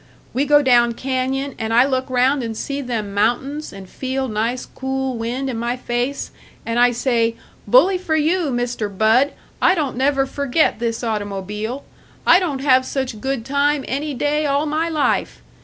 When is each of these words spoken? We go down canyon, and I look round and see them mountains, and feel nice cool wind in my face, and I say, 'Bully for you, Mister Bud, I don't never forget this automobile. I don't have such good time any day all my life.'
We 0.33 0.45
go 0.45 0.63
down 0.63 0.93
canyon, 0.93 1.53
and 1.59 1.71
I 1.71 1.85
look 1.85 2.09
round 2.09 2.41
and 2.41 2.57
see 2.57 2.81
them 2.81 3.13
mountains, 3.13 3.71
and 3.71 3.87
feel 3.87 4.27
nice 4.27 4.65
cool 4.65 5.15
wind 5.15 5.47
in 5.47 5.57
my 5.59 5.77
face, 5.77 6.31
and 6.65 6.79
I 6.79 6.91
say, 6.91 7.35
'Bully 7.67 7.99
for 7.99 8.15
you, 8.15 8.49
Mister 8.49 8.89
Bud, 8.89 9.31
I 9.61 9.75
don't 9.75 9.95
never 9.95 10.25
forget 10.25 10.79
this 10.79 11.03
automobile. 11.03 11.83
I 12.25 12.39
don't 12.39 12.61
have 12.61 12.83
such 12.83 13.21
good 13.21 13.45
time 13.45 13.85
any 13.87 14.15
day 14.15 14.47
all 14.47 14.65
my 14.65 14.89
life.' 14.89 15.43